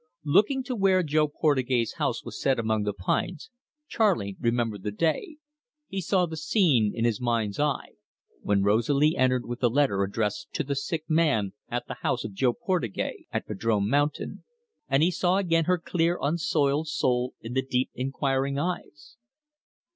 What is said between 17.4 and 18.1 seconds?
the deep